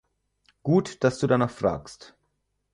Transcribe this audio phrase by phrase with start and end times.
[0.63, 2.15] Gut, dass du danach fragst.